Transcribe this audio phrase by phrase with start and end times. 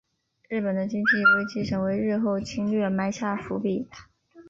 [0.49, 3.87] 日本的经济危机成为日后的侵略埋下伏笔。